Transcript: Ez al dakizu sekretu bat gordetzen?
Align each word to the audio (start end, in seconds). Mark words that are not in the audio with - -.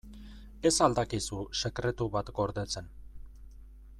Ez 0.69 0.71
al 0.85 0.95
dakizu 0.99 1.43
sekretu 1.61 2.09
bat 2.17 2.33
gordetzen? 2.41 2.91